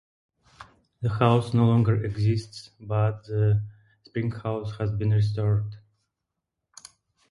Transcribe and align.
The 1.03 1.09
house 1.11 1.53
no 1.53 1.67
longer 1.67 2.03
exists, 2.03 2.71
but 2.79 3.23
the 3.25 3.61
springhouse 4.03 4.75
has 4.79 4.91
been 4.91 5.11
restored. 5.11 5.75